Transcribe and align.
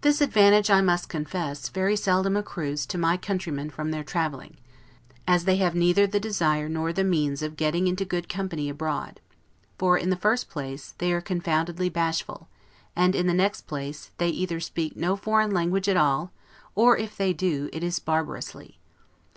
This 0.00 0.20
advantage, 0.20 0.68
I 0.68 0.80
must 0.80 1.08
confess, 1.08 1.68
very 1.68 1.94
seldom 1.94 2.36
accrues 2.36 2.84
to 2.86 2.98
my 2.98 3.16
countrymen 3.16 3.70
from 3.70 3.92
their 3.92 4.02
traveling; 4.02 4.56
as 5.28 5.44
they 5.44 5.58
have 5.58 5.76
neither 5.76 6.08
the 6.08 6.18
desire 6.18 6.68
nor 6.68 6.92
the 6.92 7.04
means 7.04 7.40
of 7.40 7.54
getting 7.54 7.86
into 7.86 8.04
good 8.04 8.28
company 8.28 8.68
abroad; 8.68 9.20
for, 9.78 9.96
in 9.96 10.10
the 10.10 10.16
first 10.16 10.50
place, 10.50 10.94
they 10.98 11.12
are 11.12 11.20
confoundedly 11.20 11.88
bashful; 11.88 12.48
and, 12.96 13.14
in 13.14 13.28
the 13.28 13.32
next 13.32 13.68
place, 13.68 14.10
they 14.18 14.26
either 14.30 14.58
speak 14.58 14.96
no 14.96 15.14
foreign 15.14 15.52
language 15.52 15.88
at 15.88 15.96
all, 15.96 16.32
or 16.74 16.96
if 16.96 17.16
they 17.16 17.32
do, 17.32 17.70
it 17.72 17.84
is 17.84 18.00
barbarously. 18.00 18.80